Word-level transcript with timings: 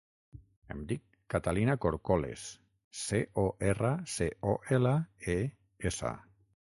Em 0.75 0.79
dic 0.91 1.01
Catalina 1.33 1.75
Corcoles: 1.83 2.45
ce, 3.01 3.19
o, 3.41 3.45
erra, 3.73 3.91
ce, 4.15 4.31
o, 4.55 4.57
ela, 4.79 4.95
e, 5.35 5.37
essa. 5.91 6.15